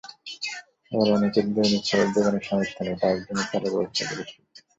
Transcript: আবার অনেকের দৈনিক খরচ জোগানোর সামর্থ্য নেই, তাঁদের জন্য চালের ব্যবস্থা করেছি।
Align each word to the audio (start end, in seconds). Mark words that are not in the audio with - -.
আবার 0.91 1.07
অনেকের 1.17 1.45
দৈনিক 1.55 1.83
খরচ 1.87 2.07
জোগানোর 2.15 2.43
সামর্থ্য 2.47 2.81
নেই, 2.85 2.97
তাঁদের 3.01 3.23
জন্য 3.27 3.41
চালের 3.49 3.71
ব্যবস্থা 3.73 4.03
করেছি। 4.09 4.35